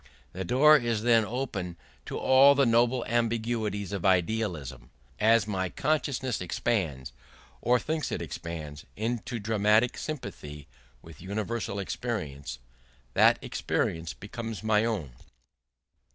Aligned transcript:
The 0.33 0.43
door 0.43 0.77
is 0.77 1.03
then 1.03 1.23
open 1.25 1.77
to 2.07 2.17
all 2.17 2.55
the 2.55 2.65
noble 2.65 3.05
ambiguities 3.05 3.91
of 3.91 4.03
idealism. 4.03 4.89
As 5.19 5.45
my 5.45 5.69
consciousness 5.69 6.41
expands, 6.41 7.11
or 7.61 7.77
thinks 7.77 8.11
it 8.11 8.19
expands, 8.19 8.85
into 8.95 9.37
dramatic 9.37 9.99
sympathy 9.99 10.67
with 11.03 11.21
universal 11.21 11.77
experience, 11.77 12.57
that 13.13 13.37
experience 13.43 14.15
becomes 14.15 14.63
my 14.63 14.85
own. 14.85 15.11